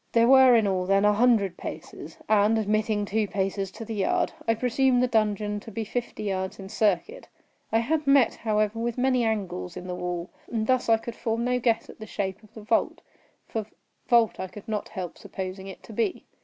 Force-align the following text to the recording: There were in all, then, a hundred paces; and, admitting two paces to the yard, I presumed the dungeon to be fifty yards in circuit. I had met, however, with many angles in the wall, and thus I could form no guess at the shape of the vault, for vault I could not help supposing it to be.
There 0.13 0.27
were 0.27 0.55
in 0.55 0.65
all, 0.65 0.87
then, 0.87 1.05
a 1.05 1.13
hundred 1.13 1.57
paces; 1.57 2.17
and, 2.27 2.57
admitting 2.57 3.05
two 3.05 3.27
paces 3.27 3.69
to 3.73 3.85
the 3.85 3.93
yard, 3.93 4.33
I 4.47 4.55
presumed 4.55 5.03
the 5.03 5.07
dungeon 5.07 5.59
to 5.59 5.69
be 5.69 5.83
fifty 5.83 6.23
yards 6.23 6.57
in 6.57 6.69
circuit. 6.69 7.27
I 7.71 7.77
had 7.77 8.07
met, 8.07 8.33
however, 8.33 8.79
with 8.79 8.97
many 8.97 9.23
angles 9.23 9.77
in 9.77 9.85
the 9.85 9.93
wall, 9.93 10.31
and 10.51 10.65
thus 10.65 10.89
I 10.89 10.97
could 10.97 11.15
form 11.15 11.43
no 11.45 11.59
guess 11.59 11.87
at 11.87 11.99
the 11.99 12.07
shape 12.07 12.41
of 12.41 12.55
the 12.55 12.63
vault, 12.63 13.01
for 13.47 13.67
vault 14.07 14.39
I 14.39 14.47
could 14.47 14.67
not 14.67 14.89
help 14.89 15.19
supposing 15.19 15.67
it 15.67 15.83
to 15.83 15.93
be. 15.93 16.25